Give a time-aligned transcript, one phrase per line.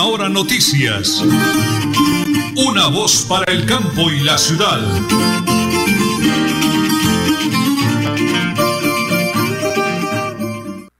[0.00, 1.22] Última Hora Noticias.
[2.56, 4.78] Una voz para el campo y la ciudad.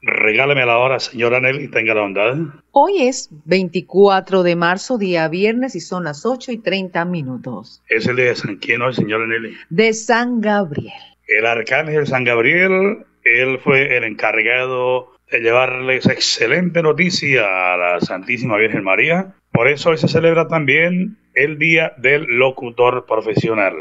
[0.02, 2.36] Regáleme la hora, señora Nelly, tenga la bondad.
[2.72, 7.82] Hoy es 24 de marzo, día viernes, y son las 8 y 30 minutos.
[7.88, 9.56] Es el día de San quién hoy, señora Nelly.
[9.70, 10.92] De San Gabriel.
[11.26, 18.84] El arcángel San Gabriel, él fue el encargado llevarles excelente noticia a la Santísima Virgen
[18.84, 19.34] María.
[19.52, 23.74] Por eso hoy se celebra también el Día del Locutor Profesional.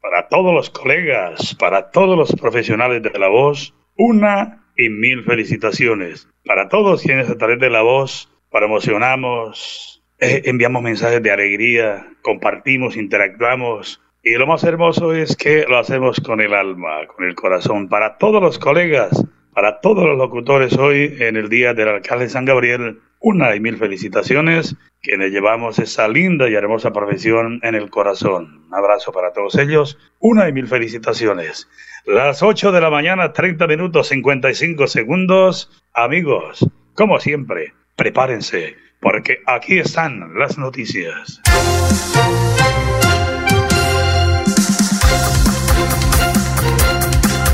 [0.00, 6.28] Para todos los colegas, para todos los profesionales de la voz, una y mil felicitaciones.
[6.44, 12.96] Para todos quienes a través de la voz promocionamos, eh, enviamos mensajes de alegría, compartimos,
[12.96, 14.00] interactuamos.
[14.22, 17.88] Y lo más hermoso es que lo hacemos con el alma, con el corazón.
[17.88, 22.44] Para todos los colegas, para todos los locutores hoy en el Día del Alcalde San
[22.44, 28.64] Gabriel, una y mil felicitaciones, quienes llevamos esa linda y hermosa profesión en el corazón.
[28.68, 31.68] Un abrazo para todos ellos, una y mil felicitaciones.
[32.04, 35.70] Las 8 de la mañana, 30 minutos 55 segundos.
[35.92, 41.40] Amigos, como siempre, prepárense, porque aquí están las noticias.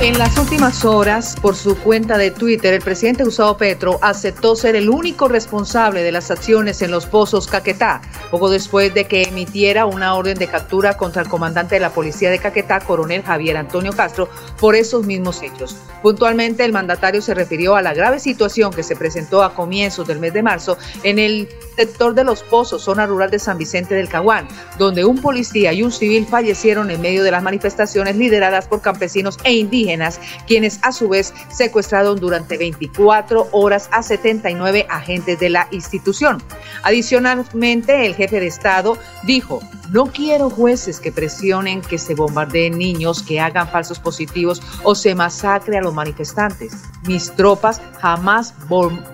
[0.01, 4.77] En las últimas horas, por su cuenta de Twitter, el presidente Gustavo Petro aceptó ser
[4.77, 9.87] el único responsable de las acciones en los pozos Caquetá, poco después de que emitiera
[9.87, 13.93] una orden de captura contra el comandante de la policía de Caquetá, coronel Javier Antonio
[13.93, 14.29] Castro,
[14.61, 15.77] por esos mismos hechos.
[16.01, 20.21] Puntualmente, el mandatario se refirió a la grave situación que se presentó a comienzos del
[20.21, 24.09] mes de marzo en el sector de los pozos, zona rural de San Vicente del
[24.09, 24.49] Caguán,
[24.79, 29.39] donde un policía y un civil fallecieron en medio de las manifestaciones lideradas por campesinos
[29.45, 35.69] e indígenas quienes a su vez secuestraron durante 24 horas a 79 agentes de la
[35.71, 36.43] institución.
[36.83, 43.23] Adicionalmente, el jefe de Estado dijo, no quiero jueces que presionen que se bombardeen niños,
[43.23, 46.73] que hagan falsos positivos o se masacre a los manifestantes.
[47.07, 48.53] Mis tropas jamás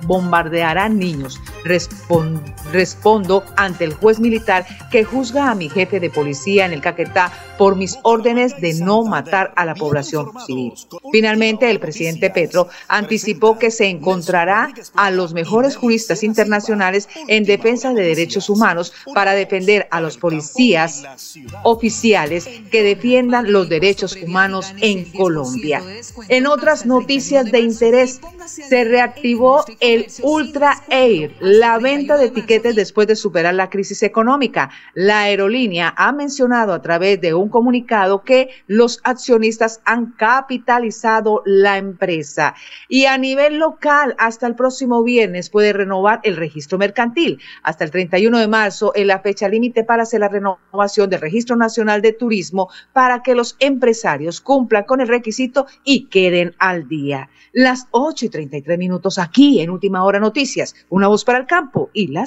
[0.06, 1.38] bombardearán niños.
[2.72, 7.32] Respondo ante el juez militar que juzga a mi jefe de policía en el Caquetá
[7.59, 10.72] por mis órdenes de no matar a la población civil.
[11.12, 17.93] Finalmente, el presidente Petro anticipó que se encontrará a los mejores juristas internacionales en defensa
[17.93, 21.04] de derechos humanos para defender a los policías
[21.62, 25.82] oficiales que defiendan los derechos humanos en Colombia.
[26.28, 33.06] En otras noticias de interés, se reactivó el Ultra Air, la venta de tiquetes después
[33.09, 34.71] de superar la crisis económica.
[34.93, 41.78] La aerolínea ha mencionado a través de un comunicado que los accionistas han capitalizado la
[41.78, 42.55] empresa
[42.88, 47.41] y a nivel local hasta el próximo viernes puede renovar el registro mercantil.
[47.62, 51.56] Hasta el 31 de marzo en la fecha límite para hacer la renovación del Registro
[51.56, 57.31] Nacional de Turismo para que los empresarios cumplan con el requisito y queden al día.
[57.53, 61.88] Las 8 y 33 minutos aquí en Última Hora Noticias, una voz para el campo
[61.93, 62.26] y la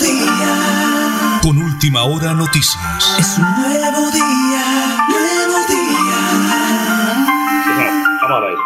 [0.00, 1.40] día.
[1.42, 3.16] Con última hora noticias.
[3.18, 6.18] Es un nuevo día, nuevo día.
[8.22, 8.60] Vamos al aire.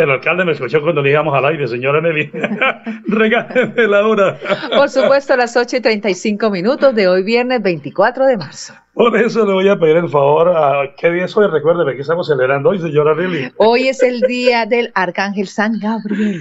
[0.00, 2.30] El alcalde me escuchó cuando le íbamos al aire, señora Nelly.
[3.08, 4.38] Regáleme la hora.
[4.74, 8.74] Por supuesto, a las 8 y 35 minutos de hoy, viernes 24 de marzo.
[8.94, 10.56] Por eso le voy a pedir el favor.
[10.56, 11.48] A, ¿Qué día es hoy?
[11.48, 13.50] Recuérdeme que estamos celebrando hoy, señora Nelly.
[13.56, 16.40] Hoy es el día del Arcángel San Gabriel.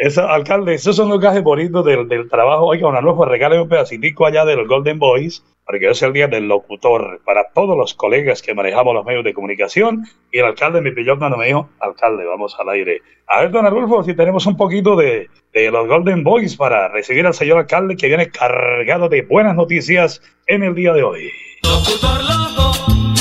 [0.00, 2.68] Esa, alcalde, esos son los gajes bonitos del, del trabajo.
[2.68, 6.48] Oiga, una nueva regáleme un pedacitico allá del Golden Boys, porque es el día del
[6.48, 10.06] locutor para todos los colegas que manejamos los medios de comunicación.
[10.32, 13.02] Y el alcalde me pilló cuando me dijo, alcalde, vamos al aire.
[13.26, 17.26] A ver, don Arulfo, si tenemos un poquito de, de los Golden Boys para recibir
[17.26, 21.30] al señor alcalde que viene cargado de buenas noticias en el día de hoy.
[21.62, 22.72] Locutor loco,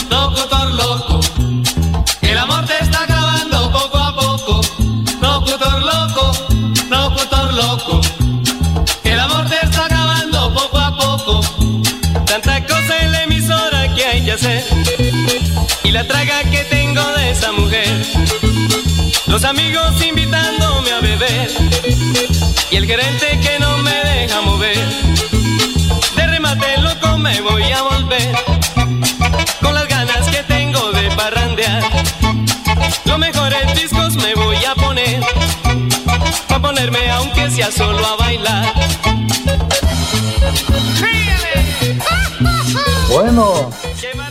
[0.09, 1.19] locutor loco,
[2.21, 4.61] el amor te está acabando poco a poco.
[5.21, 6.31] Locutor loco,
[6.89, 8.01] locutor loco,
[9.03, 11.41] el amor te está acabando poco a poco.
[12.25, 14.63] Tanta cosa en la emisora que hay que hacer
[15.83, 18.05] y la traga que tengo de esa mujer.
[19.27, 21.51] Los amigos invitándome a beber
[22.71, 23.68] y el gerente que no
[28.09, 28.35] volver
[29.61, 31.83] con las ganas que tengo de parrandear.
[33.05, 35.21] Los mejores discos me voy a poner
[36.47, 38.73] pa ponerme aunque sea solo a bailar.
[43.09, 43.71] Bueno,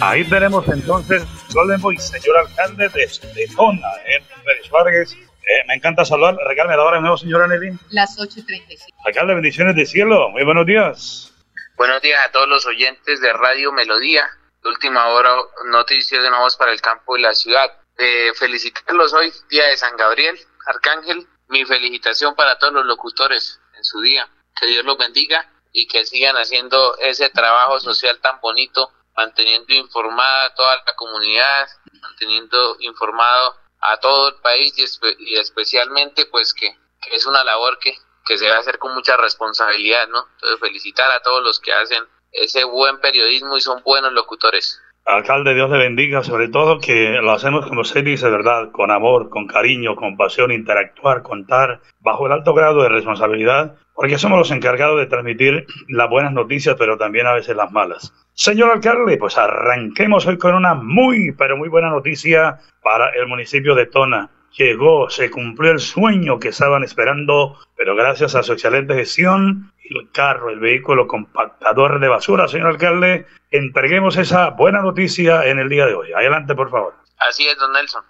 [0.01, 5.13] ahí tenemos entonces Golden Boy, señor alcalde de, Tona, en Pérez Vargas.
[5.13, 6.37] Eh, me encanta saludar.
[6.47, 7.79] Regálame la hora de nuevo, señora Nelly.
[7.91, 8.99] Las 8 y 35.
[9.05, 10.31] Alcalde, bendiciones de cielo.
[10.31, 11.33] Muy buenos días.
[11.79, 14.29] Buenos días a todos los oyentes de Radio Melodía.
[14.65, 15.33] Última hora,
[15.67, 17.71] noticias de nuevos para el campo y la ciudad.
[17.97, 20.37] Eh, felicitarlos hoy, día de San Gabriel,
[20.67, 21.27] Arcángel.
[21.47, 24.29] Mi felicitación para todos los locutores en su día.
[24.59, 30.47] Que Dios los bendiga y que sigan haciendo ese trabajo social tan bonito, manteniendo informada
[30.47, 31.69] a toda la comunidad,
[32.03, 36.77] manteniendo informado a todo el país y, espe- y especialmente pues que
[37.13, 37.97] es una labor que,
[38.29, 40.27] que se a hacer con mucha responsabilidad, ¿no?
[40.35, 44.81] Entonces felicitar a todos los que hacen ese buen periodismo y son buenos locutores.
[45.09, 48.71] Alcalde, Dios le bendiga, sobre todo que lo hacemos como usted dice, ¿verdad?
[48.73, 54.19] Con amor, con cariño, con pasión, interactuar, contar, bajo el alto grado de responsabilidad, porque
[54.19, 58.13] somos los encargados de transmitir las buenas noticias, pero también a veces las malas.
[58.35, 63.75] Señor alcalde, pues arranquemos hoy con una muy, pero muy buena noticia para el municipio
[63.75, 64.29] de Tona.
[64.59, 67.59] Llegó, se cumplió el sueño que estaban esperando,
[67.95, 74.17] gracias a su excelente gestión, el carro, el vehículo compactador de basura, señor alcalde, entreguemos
[74.17, 76.13] esa buena noticia en el día de hoy.
[76.13, 76.95] Adelante, por favor.
[77.19, 78.05] Así es, don Nelson.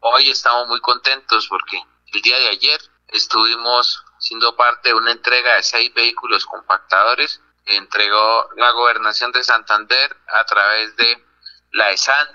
[0.00, 1.78] Hoy estamos muy contentos porque
[2.12, 7.76] el día de ayer estuvimos siendo parte de una entrega de seis vehículos compactadores que
[7.76, 11.24] entregó la gobernación de Santander a través de
[11.72, 12.26] la ESAN,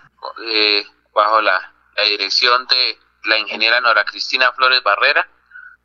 [0.46, 1.74] eh, bajo la
[2.06, 5.28] dirección de la ingeniera Nora Cristina Flores Barrera,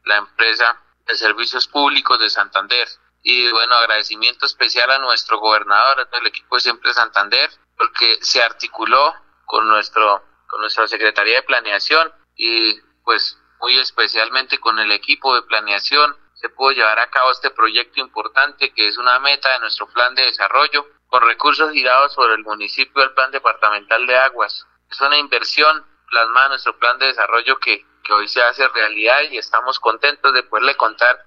[0.04, 2.88] la empresa de servicios públicos de Santander.
[3.22, 9.14] Y bueno, agradecimiento especial a nuestro gobernador, del equipo de Siempre Santander, porque se articuló
[9.46, 15.42] con nuestro con nuestra Secretaría de Planeación y pues muy especialmente con el equipo de
[15.42, 19.86] planeación se pudo llevar a cabo este proyecto importante que es una meta de nuestro
[19.86, 24.66] plan de desarrollo con recursos girados sobre el municipio del plan departamental de aguas.
[24.90, 29.22] Es una inversión plasmada en nuestro plan de desarrollo que, que hoy se hace realidad
[29.30, 31.24] y estamos contentos de poderle contar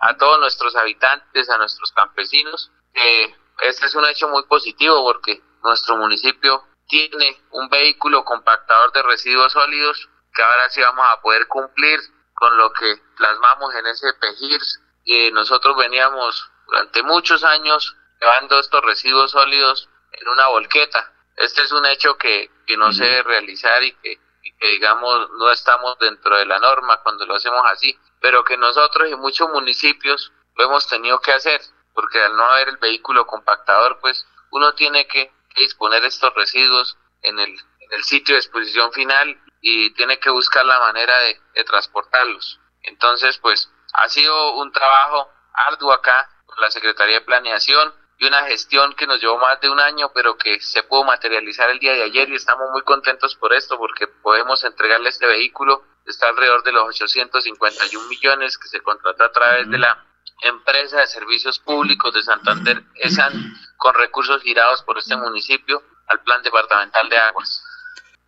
[0.00, 5.42] a todos nuestros habitantes, a nuestros campesinos, que este es un hecho muy positivo porque
[5.62, 11.46] nuestro municipio tiene un vehículo compactador de residuos sólidos que ahora sí vamos a poder
[11.46, 12.00] cumplir
[12.34, 14.80] con lo que plasmamos en ese PEGIRS.
[15.06, 21.12] Eh, nosotros veníamos durante muchos años llevando estos residuos sólidos en una volqueta.
[21.36, 24.18] Este es un hecho que, que no se debe realizar y que,
[24.64, 29.10] que, digamos, no estamos dentro de la norma cuando lo hacemos así, pero que nosotros
[29.10, 31.60] y muchos municipios lo hemos tenido que hacer,
[31.92, 37.38] porque al no haber el vehículo compactador, pues uno tiene que, disponer estos residuos en
[37.38, 41.62] el, en el sitio de exposición final y tiene que buscar la manera de, de
[41.62, 42.58] transportarlos.
[42.82, 48.44] Entonces, pues ha sido un trabajo arduo acá con la Secretaría de Planeación y una
[48.44, 51.92] gestión que nos llevó más de un año, pero que se pudo materializar el día
[51.92, 55.82] de ayer y estamos muy contentos por esto porque podemos entregarle este vehículo.
[56.06, 60.04] Está alrededor de los 851 millones que se contrató a través de la
[60.42, 63.32] empresa de servicios públicos de Santander, ESAN,
[63.76, 67.64] con recursos girados por este municipio al Plan Departamental de Aguas.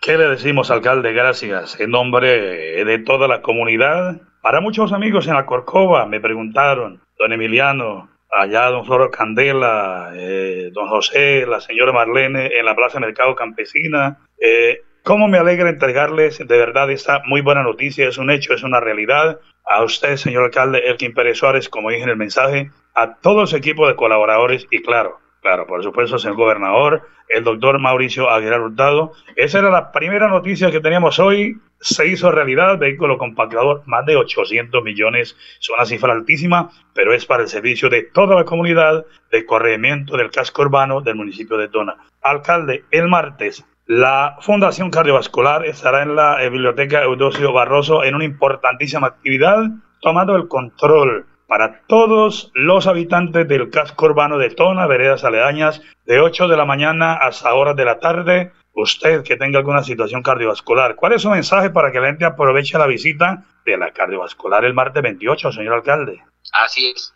[0.00, 1.12] ¿Qué le decimos, alcalde?
[1.12, 1.78] Gracias.
[1.80, 4.20] En nombre de toda la comunidad.
[4.40, 10.70] Para muchos amigos en la Corcova me preguntaron, don Emiliano, allá don Floro Candela, eh,
[10.72, 14.18] don José, la señora Marlene en la Plaza Mercado Campesina.
[14.38, 18.08] Eh, ¿Cómo me alegra entregarles de verdad esta muy buena noticia?
[18.08, 19.40] Es un hecho, es una realidad.
[19.64, 23.56] A usted, señor alcalde Elkin Pérez Suárez, como dije en el mensaje, a todo su
[23.56, 29.12] equipo de colaboradores y claro, claro, por supuesto, señor gobernador, el doctor Mauricio Aguilar Hurtado.
[29.36, 31.60] Esa era la primera noticia que teníamos hoy.
[31.80, 37.26] Se hizo realidad, vehículo compactador, más de 800 millones, es una cifra altísima, pero es
[37.26, 41.68] para el servicio de toda la comunidad de corregimiento del casco urbano del municipio de
[41.68, 41.96] Tona.
[42.22, 49.06] Alcalde, el martes, la Fundación Cardiovascular estará en la Biblioteca Eudosio Barroso en una importantísima
[49.06, 49.62] actividad,
[50.00, 56.20] tomando el control para todos los habitantes del casco urbano de Tona, veredas aledañas, de
[56.20, 58.52] 8 de la mañana hasta horas de la tarde.
[58.72, 62.76] Usted que tenga alguna situación cardiovascular, ¿cuál es su mensaje para que la gente aproveche
[62.76, 66.22] la visita de la cardiovascular el martes 28, señor alcalde?
[66.52, 67.14] Así es,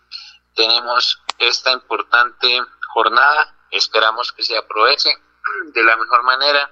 [0.54, 2.46] tenemos esta importante
[2.94, 5.10] jornada, esperamos que se aproveche
[5.74, 6.70] de la mejor manera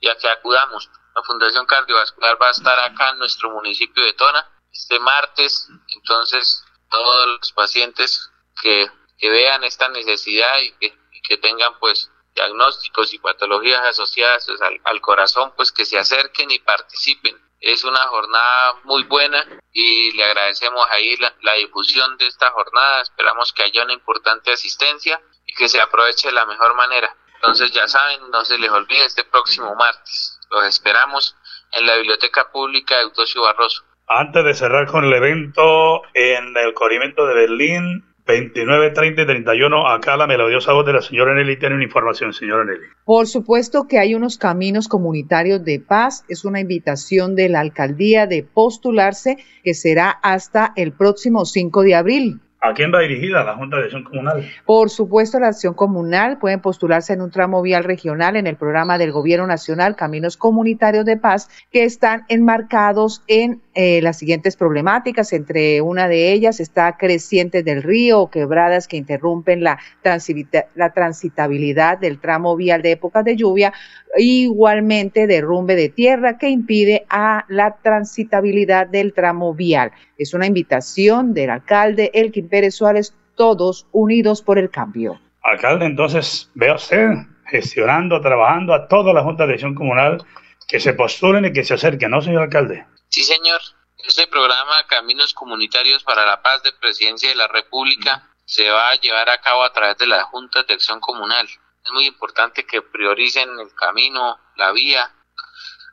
[0.00, 0.90] y a que acudamos.
[1.14, 6.64] La Fundación Cardiovascular va a estar acá en nuestro municipio de Tona este martes, entonces
[6.90, 8.30] todos los pacientes
[8.60, 8.90] que,
[9.22, 14.80] vean esta necesidad y que, y que tengan pues diagnósticos y patologías asociadas pues, al,
[14.84, 17.36] al, corazón, pues que se acerquen y participen.
[17.60, 23.02] Es una jornada muy buena y le agradecemos ahí la, la difusión de esta jornada.
[23.02, 27.14] Esperamos que haya una importante asistencia y que se aproveche de la mejor manera.
[27.34, 30.38] Entonces ya saben, no se les olvide este próximo martes.
[30.50, 31.36] Los esperamos
[31.72, 33.82] en la Biblioteca Pública de Eutosio Barroso.
[34.12, 39.88] Antes de cerrar con el evento en el corrimiento de Berlín, 29, 30 y 31,
[39.88, 42.88] acá la melodiosa voz de la señora Nelly tiene una información, señora Nelly.
[43.04, 46.24] Por supuesto que hay unos caminos comunitarios de paz.
[46.28, 51.94] Es una invitación de la alcaldía de postularse que será hasta el próximo 5 de
[51.94, 52.40] abril.
[52.62, 54.46] ¿A quién va dirigida la Junta de Acción Comunal?
[54.66, 58.98] Por supuesto, la acción comunal pueden postularse en un tramo vial regional en el programa
[58.98, 65.32] del Gobierno Nacional Caminos Comunitarios de Paz, que están enmarcados en eh, las siguientes problemáticas.
[65.32, 70.92] Entre una de ellas está crecientes del río o quebradas que interrumpen la, transita la
[70.92, 73.72] transitabilidad del tramo vial de épocas de lluvia,
[74.18, 79.92] igualmente derrumbe de tierra que impide a la transitabilidad del tramo vial.
[80.18, 85.18] Es una invitación del alcalde Elkin Pérez Suárez, todos unidos por el cambio.
[85.42, 87.12] Alcalde, entonces vea usted
[87.46, 90.22] gestionando, trabajando a toda la Junta de Acción Comunal
[90.68, 92.84] que se postulen y que se acerquen, ¿no, señor alcalde?
[93.10, 93.60] Sí, señor.
[93.98, 98.94] Este programa Caminos Comunitarios para la Paz de Presidencia de la República se va a
[98.94, 101.46] llevar a cabo a través de la Junta de Acción Comunal.
[101.84, 105.12] Es muy importante que prioricen el camino, la vía.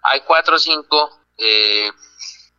[0.04, 1.92] Hay cuatro o cinco, eh,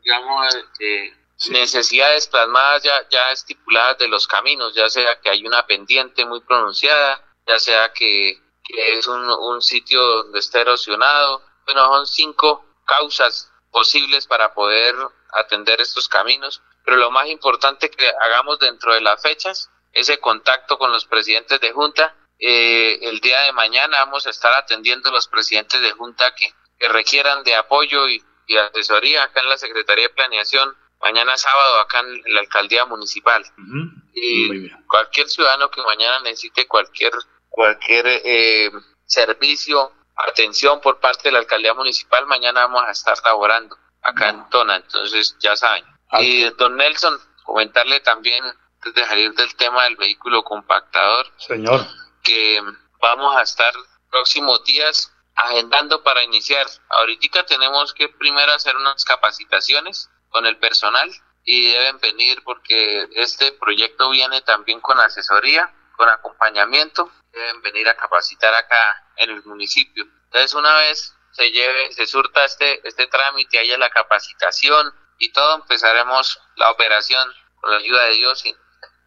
[0.02, 1.50] digamos, eh, sí.
[1.50, 6.40] necesidades plasmadas ya, ya estipuladas de los caminos, ya sea que hay una pendiente muy
[6.40, 11.44] pronunciada, ya sea que, que es un, un sitio donde está erosionado.
[11.64, 14.92] Bueno, son cinco causas posibles para poder
[15.34, 20.78] atender estos caminos, pero lo más importante que hagamos dentro de las fechas, ese contacto
[20.78, 22.16] con los presidentes de junta.
[22.40, 26.52] Eh, el día de mañana vamos a estar atendiendo a los presidentes de junta que,
[26.76, 31.78] que requieran de apoyo y, y, asesoría acá en la Secretaría de Planeación, mañana sábado
[31.78, 33.44] acá en la Alcaldía Municipal.
[33.58, 34.02] Uh -huh.
[34.14, 37.12] Y cualquier ciudadano que mañana necesite cualquier,
[37.48, 38.70] cualquier eh,
[39.06, 39.92] servicio
[40.26, 44.76] atención por parte de la alcaldía municipal, mañana vamos a estar laborando acá en Tona,
[44.76, 45.84] entonces ya saben.
[46.10, 46.44] Okay.
[46.44, 51.86] Y don Nelson, comentarle también, antes de salir del tema del vehículo compactador, señor,
[52.22, 52.60] que
[53.00, 53.72] vamos a estar
[54.10, 56.66] próximos días agendando para iniciar.
[56.88, 61.10] Ahorita tenemos que primero hacer unas capacitaciones con el personal
[61.44, 67.96] y deben venir porque este proyecto viene también con asesoría, con acompañamiento, deben venir a
[67.96, 70.04] capacitar acá en el municipio.
[70.24, 75.56] Entonces, una vez se lleve, se surta este, este trámite, haya la capacitación y todo,
[75.56, 78.56] empezaremos la operación con la ayuda de Dios y,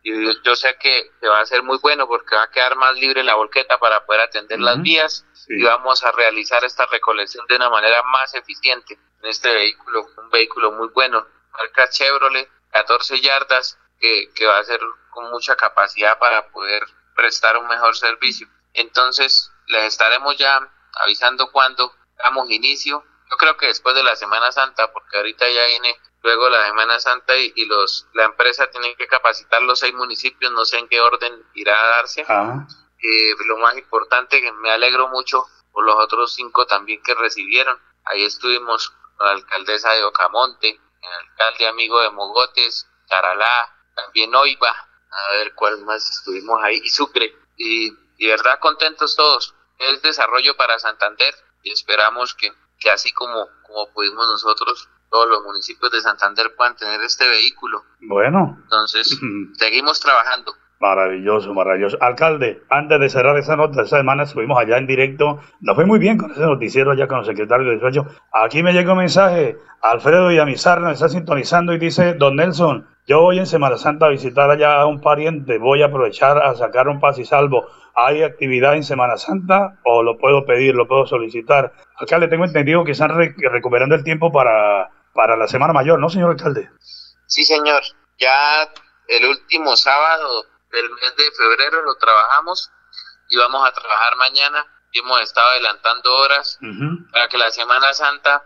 [0.04, 2.96] y yo sé que, que, va a ser muy bueno porque va a quedar más
[2.96, 4.66] libre la volqueta para poder atender uh -huh.
[4.66, 5.54] las vías sí.
[5.58, 10.30] y vamos a realizar esta recolección de una manera más eficiente en este vehículo, un
[10.30, 14.80] vehículo muy bueno, marca Chevrolet, 14 yardas, que, que va a ser
[15.12, 16.84] con mucha capacidad para poder
[17.15, 18.48] prestar un mejor servicio.
[18.74, 20.60] Entonces, les estaremos ya
[21.03, 23.03] avisando cuando damos inicio.
[23.30, 27.00] Yo creo que después de la Semana Santa, porque ahorita ya viene luego la Semana
[27.00, 30.88] Santa y, y los la empresa tiene que capacitar los seis municipios, no sé en
[30.88, 32.25] qué orden irá a darse.
[32.27, 32.68] Ah,
[33.03, 37.80] Eh, lo más importante, que me alegro mucho por los otros cinco también que recibieron.
[38.06, 44.88] Ahí estuvimos con la alcaldesa de Ocamonte, el alcalde amigo de Mogotes, Taralá, también Oiva,
[45.12, 47.34] a ver cuál más estuvimos ahí, y Sucre.
[47.58, 49.53] Y, y verdad contentos todos.
[49.80, 55.44] Es desarrollo para Santander y esperamos que, que así como, como pudimos nosotros, todos los
[55.44, 57.84] municipios de Santander puedan tener este vehículo.
[58.01, 59.20] bueno, Entonces,
[59.58, 60.53] seguimos trabajando.
[60.80, 61.98] maravilloso, maravilloso.
[62.01, 65.39] Alcalde, antes de cerrar esa nota, esa semana estuvimos allá en directo.
[65.60, 68.06] Nos fue muy bien con ese noticiero allá con el secretario de 18.
[68.34, 69.58] Aquí me llegó un mensaje.
[69.82, 74.10] Alfredo Villamizar nos está sintonizando y dice, don Nelson, yo voy en Semana Santa a
[74.10, 75.58] visitar allá a un pariente.
[75.58, 77.68] Voy a aprovechar a sacar un paz y salvo.
[77.94, 81.74] ¿Hay actividad en Semana Santa o lo puedo pedir, lo puedo solicitar?
[81.98, 86.10] Alcalde, tengo entendido que están re- recuperando el tiempo para, para la Semana Mayor, ¿no,
[86.10, 86.70] señor alcalde?
[87.25, 87.82] Sí, señor.
[88.18, 88.70] Ya
[89.10, 92.72] el último sábado del mes de febrero lo trabajamos
[93.30, 94.65] y vamos a trabajar mañana.
[94.94, 96.60] Y hemos estado adelantando horas
[97.12, 98.44] para que la Semana Santa,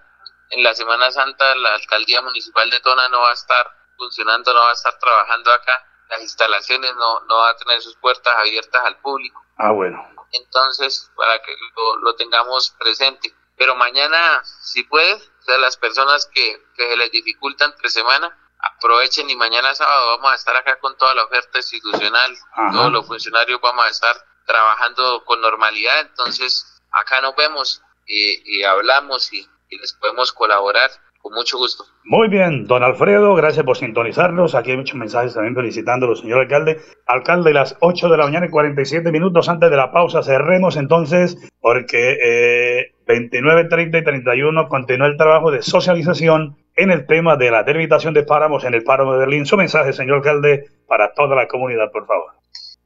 [0.50, 3.66] en la Semana Santa la Alcaldía Municipal de Tona no va a estar
[3.98, 5.86] funcionando, no va a estar trabajando acá.
[6.10, 9.44] Las instalaciones no, no van a tener sus puertas abiertas al público.
[9.58, 9.98] Ah, bueno.
[10.32, 13.34] Entonces, para que lo, lo tengamos presente.
[13.58, 18.38] Pero mañana, si puede, o sea, las personas que, que se les dificulta entre semana,
[18.60, 22.72] aprovechen y mañana sábado vamos a estar acá con toda la oferta institucional, Ajá.
[22.72, 28.64] todos los funcionarios vamos a estar trabajando con normalidad, entonces acá nos vemos y, y
[28.64, 30.92] hablamos y, y les podemos colaborar
[31.26, 31.86] con mucho gusto.
[32.04, 34.54] Muy bien, don Alfredo, gracias por sintonizarnos.
[34.54, 36.80] Aquí hay muchos mensajes también felicitándolo, señor alcalde.
[37.08, 40.22] Alcalde, las 8 de la mañana y 47 minutos antes de la pausa.
[40.22, 47.08] Cerremos entonces, porque eh, 29, 30 y 31 continúa el trabajo de socialización en el
[47.08, 49.48] tema de la delimitación de páramos en el páramo de Berlín.
[49.48, 52.34] Su mensaje, señor alcalde, para toda la comunidad, por favor.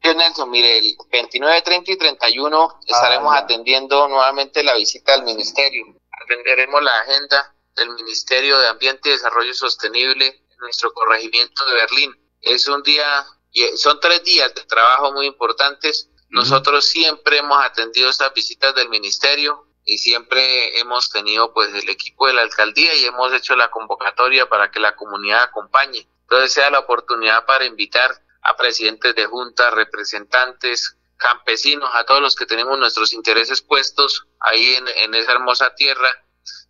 [0.02, 3.40] Señor Nelson, mire, el 29, 30 y 31 estaremos ya.
[3.42, 5.88] atendiendo nuevamente la visita al ministerio.
[6.24, 12.16] Atenderemos la agenda del Ministerio de Ambiente y Desarrollo Sostenible en nuestro corregimiento de Berlín.
[12.42, 16.10] Es un día, y son tres días de trabajo muy importantes.
[16.30, 22.28] Nosotros siempre hemos atendido estas visitas del ministerio y siempre hemos tenido pues el equipo
[22.28, 26.08] de la alcaldía y hemos hecho la convocatoria para que la comunidad acompañe.
[26.22, 28.12] Entonces sea la oportunidad para invitar
[28.44, 34.76] a presidentes de juntas, representantes, campesinos, a todos los que tenemos nuestros intereses puestos ahí
[34.76, 36.10] en, en esa hermosa tierra,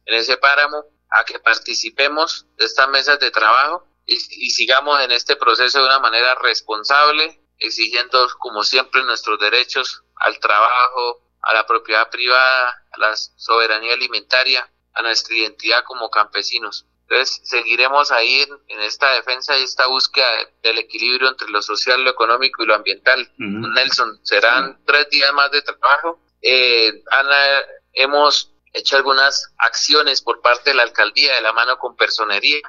[0.06, 5.12] en ese páramo, a que participemos de estas mesas de trabajo y, y sigamos en
[5.12, 11.65] este proceso de una manera responsable, exigiendo como siempre nuestros derechos al trabajo, a la
[11.65, 16.86] propiedad privada, a la soberanía alimentaria, a nuestra identidad como campesinos.
[17.08, 20.28] Entonces, seguiremos ahí en, en esta defensa y esta búsqueda
[20.62, 23.22] del equilibrio entre lo social, lo económico y lo ambiental.
[23.34, 23.67] Ujú.
[23.74, 26.22] Nelson, serán tres días más de trabajo.
[26.41, 31.95] Eh, Ana, hemos hecho algunas acciones por parte de la alcaldía de la mano con
[31.95, 32.62] personería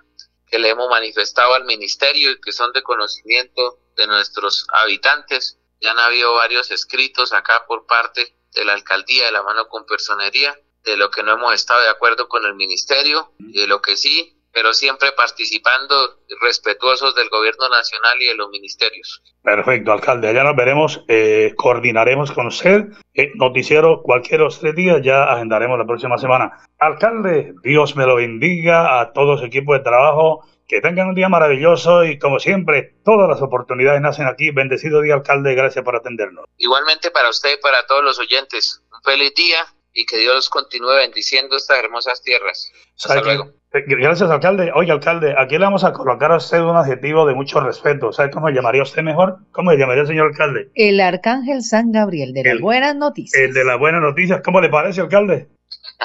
[0.46, 5.58] que le hemos manifestado al ministerio y que son de conocimiento de nuestros habitantes.
[5.80, 9.86] Ya han habido varios escritos acá por parte de la alcaldía de la mano con
[9.86, 13.80] personería de lo que no hemos estado de acuerdo con el ministerio y de lo
[13.80, 15.94] que sí, pero siempre participando
[16.40, 19.22] respetuosos del gobierno nacional y de los ministerios.
[19.42, 20.28] Perfecto, alcalde.
[20.28, 22.86] Allá nos veremos, eh, coordinaremos con usted.
[23.14, 26.64] Eh, noticiero cualquier otros tres días, ya agendaremos la próxima semana.
[26.78, 30.44] Alcalde, Dios me lo bendiga a todo su equipo de trabajo.
[30.66, 34.52] Que tengan un día maravilloso y como siempre, todas las oportunidades nacen aquí.
[34.52, 35.56] Bendecido día, alcalde.
[35.56, 36.44] Gracias por atendernos.
[36.58, 40.94] Igualmente para usted y para todos los oyentes, un feliz día y que Dios continúe
[40.94, 42.70] bendiciendo estas hermosas tierras.
[42.96, 43.59] Hasta luego.
[43.72, 44.72] Eh, Gracias, alcalde.
[44.74, 48.12] Oye, alcalde, aquí le vamos a colocar a usted un adjetivo de mucho respeto.
[48.12, 49.38] ¿Sabe cómo le llamaría usted mejor?
[49.52, 50.70] ¿Cómo le llamaría el señor alcalde?
[50.74, 53.40] El arcángel San Gabriel de las buenas noticias.
[53.40, 54.40] El de las buenas noticias.
[54.44, 55.48] ¿Cómo le parece, alcalde?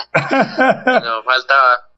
[0.13, 1.55] Nos falta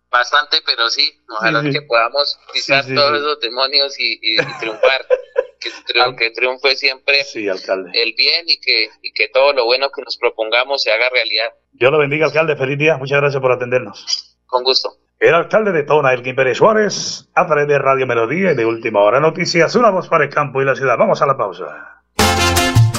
[0.10, 1.74] bastante, pero sí, ojalá Sí, sí.
[1.74, 3.18] que podamos pisar Sí, sí, todos sí.
[3.18, 5.06] esos demonios y, y- y triunfar.
[5.60, 7.92] que, triun- que triunfe siempre Sí, alcalde.
[7.94, 11.50] el bien y que, y que todo lo bueno que nos propongamos se haga realidad.
[11.74, 12.56] Dios lo bendiga, alcalde.
[12.56, 12.98] Feliz día.
[12.98, 14.38] Muchas gracias por atendernos.
[14.46, 14.94] Con gusto.
[15.20, 19.02] El alcalde de Tona, Elkin Pérez Suárez, a través de Radio Melodía y de Última
[19.02, 20.96] Hora Noticias, una voz para el campo y la ciudad.
[20.96, 22.04] Vamos a la pausa.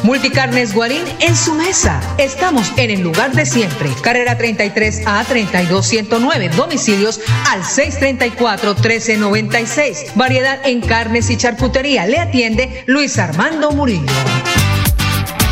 [0.03, 2.01] Multicarnes Guarín en su mesa.
[2.19, 3.91] Estamos en el lugar de siempre.
[4.03, 6.49] Carrera 33 a 32109.
[6.57, 7.21] Domicilios
[7.53, 10.13] al 634 1396.
[10.17, 12.07] Variedad en carnes y charcutería.
[12.07, 14.13] Le atiende Luis Armando Murillo.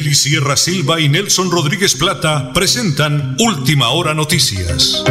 [0.00, 5.04] Nelly Sierra Silva y Nelson Rodríguez Plata presentan Última Hora Noticias.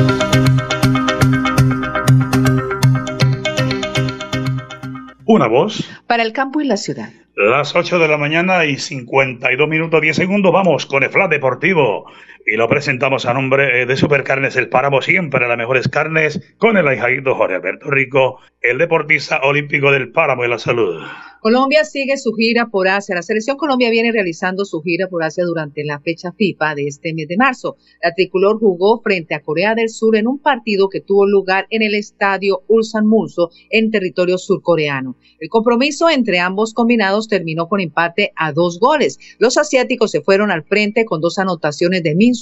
[5.25, 5.87] Una voz.
[6.07, 7.11] Para el campo y la ciudad.
[7.35, 10.51] Las 8 de la mañana y 52 minutos 10 segundos.
[10.51, 12.11] Vamos con el Flat Deportivo.
[12.51, 16.77] Y lo presentamos a nombre eh, de Supercarnes El Páramo, siempre las mejores carnes, con
[16.77, 20.99] el ahijadito Jorge Alberto Rico, el deportista olímpico del Páramo y la Salud.
[21.41, 23.15] Colombia sigue su gira por Asia.
[23.15, 27.13] La selección Colombia viene realizando su gira por Asia durante la fecha FIFA de este
[27.13, 27.77] mes de marzo.
[28.03, 31.81] La tricolor jugó frente a Corea del Sur en un partido que tuvo lugar en
[31.81, 35.15] el estadio Ulsan Mulso en territorio surcoreano.
[35.39, 39.17] El compromiso entre ambos combinados terminó con empate a dos goles.
[39.37, 42.35] Los asiáticos se fueron al frente con dos anotaciones de Min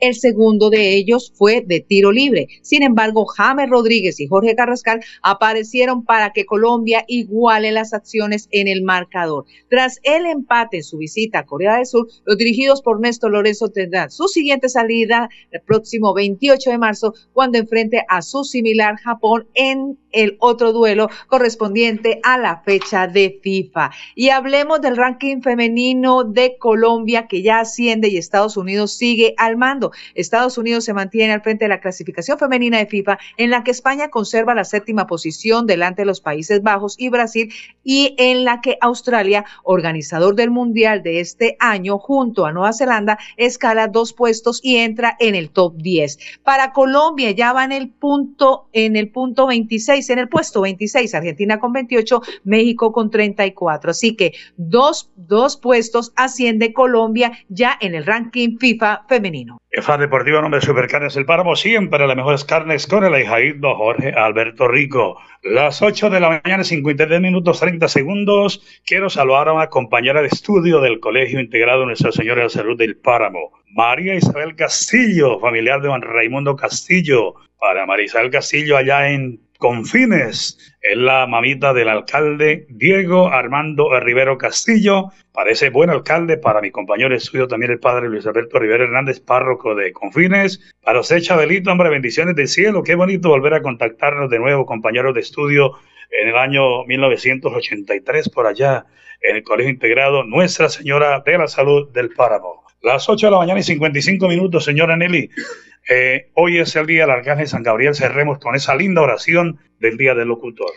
[0.00, 2.48] El segundo de ellos fue de tiro libre.
[2.62, 8.68] Sin embargo, James Rodríguez y Jorge Carrascal aparecieron para que Colombia iguale las acciones en
[8.68, 9.44] el marcador.
[9.68, 13.68] Tras el empate en su visita a Corea del Sur, los dirigidos por Néstor Lorenzo
[13.68, 19.48] tendrán su siguiente salida el próximo 28 de marzo, cuando enfrente a su similar Japón
[19.54, 23.90] en el otro duelo correspondiente a la fecha de FIFA.
[24.14, 29.56] Y hablemos del ranking femenino de Colombia que ya asciende y Estados Unidos sigue al
[29.56, 29.92] mando.
[30.14, 33.70] Estados Unidos se mantiene al frente de la clasificación femenina de FIFA en la que
[33.70, 37.52] España conserva la séptima posición delante de los Países Bajos y Brasil
[37.84, 43.18] y en la que Australia, organizador del Mundial de este año junto a Nueva Zelanda,
[43.36, 46.18] escala dos puestos y entra en el top 10.
[46.42, 51.14] Para Colombia ya va en el punto en el punto 26 en el puesto 26,
[51.14, 53.90] Argentina con 28, México con 34.
[53.90, 59.58] Así que dos, dos puestos asciende Colombia ya en el ranking FIFA femenino.
[59.70, 64.12] EFA Deportivo, nombre de Supercarnes El Páramo, siempre las mejores carnes con el ahijadito Jorge
[64.12, 65.18] Alberto Rico.
[65.42, 68.62] Las 8 de la mañana, 53 minutos 30 segundos.
[68.86, 72.78] Quiero saludar a una compañera de estudio del Colegio Integrado Nuestra Señora de la Salud
[72.78, 77.34] del Páramo, María Isabel Castillo, familiar de Juan Raimundo Castillo.
[77.60, 84.38] Para María Isabel Castillo, allá en Confines, es la mamita del alcalde Diego Armando Rivero
[84.38, 85.06] Castillo.
[85.32, 89.18] Parece buen alcalde para mi compañero de estudio, también el padre Luis Alberto Rivero Hernández,
[89.18, 90.60] párroco de Confines.
[90.84, 92.84] Para usted, Chabelito, hombre, bendiciones del cielo.
[92.84, 95.72] Qué bonito volver a contactarnos de nuevo, compañeros de estudio,
[96.12, 98.86] en el año 1983, por allá,
[99.20, 102.67] en el Colegio Integrado Nuestra Señora de la Salud del Páramo.
[102.82, 105.30] Las 8 de la mañana y 55 minutos, señora Nelly.
[105.90, 107.94] Eh, hoy es el día del Arcángel San Gabriel.
[107.94, 110.70] Cerremos con esa linda oración del Día del Locutor.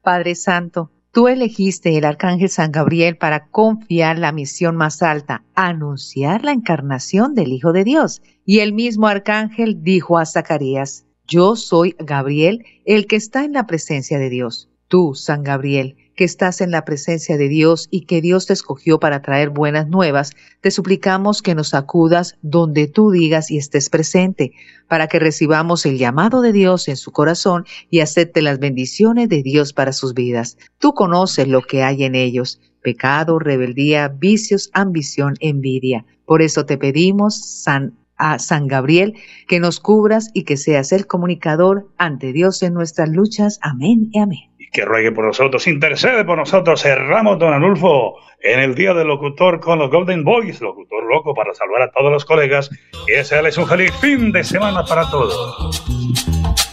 [0.00, 6.44] Padre Santo, tú elegiste el Arcángel San Gabriel para confiar la misión más alta, anunciar
[6.44, 8.22] la encarnación del Hijo de Dios.
[8.44, 13.66] Y el mismo Arcángel dijo a Zacarías, yo soy Gabriel, el que está en la
[13.66, 14.70] presencia de Dios.
[14.86, 18.98] Tú, San Gabriel, que estás en la presencia de Dios y que Dios te escogió
[18.98, 24.52] para traer buenas nuevas, te suplicamos que nos acudas donde tú digas y estés presente,
[24.88, 29.44] para que recibamos el llamado de Dios en su corazón y acepte las bendiciones de
[29.44, 30.58] Dios para sus vidas.
[30.78, 36.04] Tú conoces lo que hay en ellos, pecado, rebeldía, vicios, ambición, envidia.
[36.26, 39.14] Por eso te pedimos, San a San Gabriel,
[39.46, 43.60] que nos cubras y que seas el comunicador ante Dios en nuestras luchas.
[43.62, 44.57] Amén y amén.
[44.72, 46.82] Que ruegue por nosotros, intercede por nosotros.
[46.82, 51.54] Cerramos, don Anulfo, en el día del locutor con los Golden Boys, locutor loco para
[51.54, 52.70] salvar a todos los colegas.
[53.06, 55.82] Y ese es un feliz fin de semana para todos.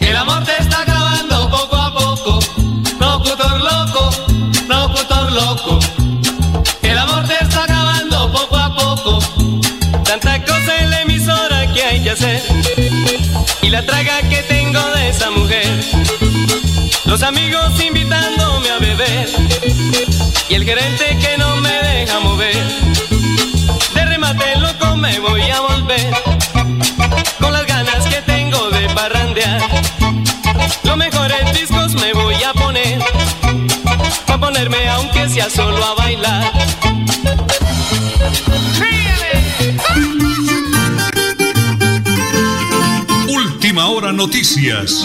[0.00, 2.38] El amor te está acabando poco a poco,
[3.00, 4.10] locutor loco,
[4.68, 5.78] locutor loco.
[6.82, 9.18] El amor te está acabando poco a poco,
[10.04, 12.42] tanta cosa en la emisora que hay que hacer
[13.66, 14.15] y la traga
[17.26, 19.28] amigos invitándome a beber
[20.48, 22.56] y el gerente que no me deja mover.
[23.94, 26.14] De remate loco me voy a volver
[27.40, 29.60] con las ganas que tengo de parrandear.
[30.84, 33.00] Los mejores discos me voy a poner
[34.26, 36.52] pa ponerme aunque sea solo a bailar.
[43.26, 45.04] Última hora noticias.